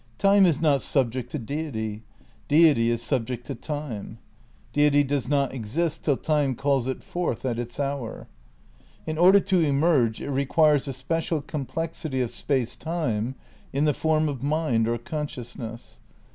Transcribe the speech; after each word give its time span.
Time 0.17 0.47
is 0.47 0.59
not 0.59 0.81
subject 0.81 1.29
to 1.29 1.37
Deity; 1.37 2.01
Deity 2.47 2.89
is 2.89 3.03
subject 3.03 3.45
to 3.45 3.53
Time. 3.53 4.17
Deity 4.73 5.03
does 5.03 5.27
not 5.29 5.53
exist 5.53 6.03
till 6.03 6.17
Time 6.17 6.55
calls 6.55 6.87
it 6.87 7.03
forth 7.03 7.45
at 7.45 7.59
its 7.59 7.79
hour. 7.79 8.27
In 9.05 9.19
order 9.19 9.39
to 9.41 9.59
emerge 9.59 10.19
it 10.19 10.31
requires 10.31 10.87
a 10.87 10.93
special 10.93 11.39
complexity 11.39 12.19
of 12.19 12.31
Space 12.31 12.75
Time 12.75 13.35
in 13.71 13.85
the 13.85 13.93
form 13.93 14.27
of 14.27 14.41
mind 14.41 14.87
or 14.87 14.97
consciousness. 14.97 15.99